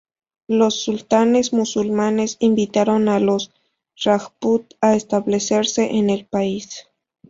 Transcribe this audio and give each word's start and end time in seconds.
Los 0.47 0.81
sultanes 0.83 1.53
musulmanes 1.53 2.37
invitaron 2.39 3.07
a 3.07 3.19
los 3.19 3.51
Rajput 4.03 4.73
a 4.81 4.95
establecerse 4.95 5.91
en 5.95 6.09
el 6.09 6.25
país. 6.25 6.87